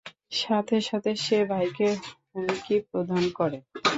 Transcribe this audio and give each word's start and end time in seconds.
সাথে 0.33 0.77
সাথে 0.81 1.11
সে 1.25 1.37
ভাইকে 1.49 1.87
হুমকি 2.31 2.75
প্রদান 2.89 3.23
করে। 3.37 3.57